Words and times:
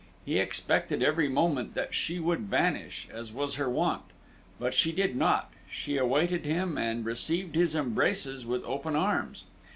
He 0.25 0.39
expected 0.39 1.03
every 1.03 1.29
moment 1.29 1.75
that 1.75 1.93
she 1.93 2.17
would 2.17 2.39
vanish, 2.39 3.07
as 3.13 3.31
was 3.31 3.57
her 3.57 3.69
wont; 3.69 4.01
but 4.59 4.73
she 4.73 4.91
did 4.91 5.15
not 5.15 5.51
she 5.69 5.95
awaited 5.97 6.43
him, 6.43 6.75
and 6.75 7.05
received 7.05 7.53
his 7.53 7.75
embraces 7.75 8.43
with 8.43 8.63
open 8.65 8.95
arms. 8.95 9.43